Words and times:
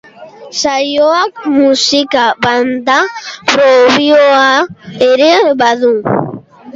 Saioak 0.59 1.33
musika 1.57 2.23
banda 2.45 2.95
propioa 3.51 4.47
ere 5.09 5.29
badu. 5.61 5.93